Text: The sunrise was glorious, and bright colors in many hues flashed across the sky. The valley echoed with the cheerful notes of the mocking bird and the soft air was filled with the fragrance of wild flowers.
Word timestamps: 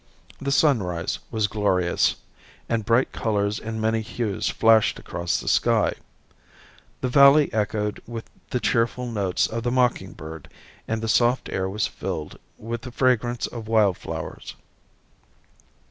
The 0.39 0.51
sunrise 0.51 1.19
was 1.29 1.45
glorious, 1.45 2.15
and 2.67 2.85
bright 2.87 3.11
colors 3.11 3.59
in 3.59 3.79
many 3.79 4.01
hues 4.01 4.49
flashed 4.49 4.97
across 4.97 5.39
the 5.39 5.47
sky. 5.47 5.93
The 7.01 7.07
valley 7.07 7.53
echoed 7.53 8.01
with 8.07 8.27
the 8.49 8.59
cheerful 8.59 9.05
notes 9.05 9.45
of 9.45 9.61
the 9.61 9.69
mocking 9.69 10.13
bird 10.13 10.49
and 10.87 11.03
the 11.03 11.07
soft 11.07 11.49
air 11.49 11.69
was 11.69 11.85
filled 11.85 12.39
with 12.57 12.81
the 12.81 12.91
fragrance 12.91 13.45
of 13.45 13.67
wild 13.67 13.95
flowers. 13.95 14.55